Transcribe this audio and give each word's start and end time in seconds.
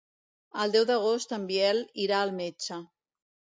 El 0.63 0.73
deu 0.75 0.87
d'agost 0.91 1.35
en 1.37 1.45
Biel 1.53 1.83
irà 2.07 2.25
al 2.25 2.35
metge. 2.41 2.83